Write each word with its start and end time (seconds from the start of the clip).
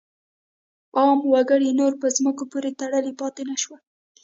عام 0.97 1.19
وګړي 1.33 1.71
نور 1.79 1.93
په 2.01 2.07
ځمکو 2.17 2.43
پورې 2.51 2.77
تړلي 2.81 3.13
پاتې 3.21 3.41
نه 3.49 3.55
شول. 3.61 3.79